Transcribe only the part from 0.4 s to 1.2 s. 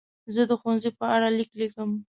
د ښوونځي په